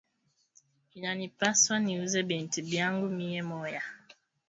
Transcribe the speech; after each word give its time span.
Inani 0.97 1.25
pashwa 1.37 1.75
ni 1.83 1.93
uze 2.03 2.19
bintu 2.29 2.57
byangu 2.67 3.05
miye 3.17 3.41
moya 3.49 3.83